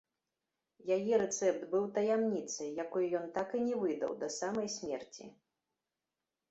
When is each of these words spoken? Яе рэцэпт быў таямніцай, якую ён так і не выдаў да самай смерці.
Яе 0.95 1.13
рэцэпт 1.23 1.67
быў 1.73 1.85
таямніцай, 1.97 2.69
якую 2.85 3.05
ён 3.21 3.25
так 3.37 3.49
і 3.59 3.63
не 3.67 3.75
выдаў 3.83 4.11
да 4.23 4.27
самай 4.39 4.67
смерці. 4.79 5.25